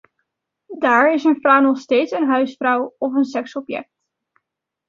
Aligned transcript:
Daar 0.79 1.13
is 1.13 1.23
een 1.23 1.39
vrouw 1.39 1.61
nog 1.61 1.79
steeds 1.79 2.11
een 2.11 2.27
huisvrouw 2.27 2.95
of 2.97 3.13
een 3.13 3.23
seksobject. 3.25 3.89